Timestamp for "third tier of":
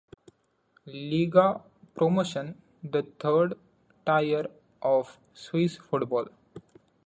3.19-5.19